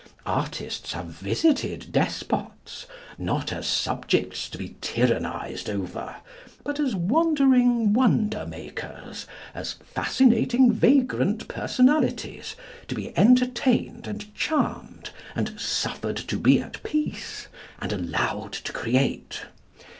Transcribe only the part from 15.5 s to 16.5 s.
suffered to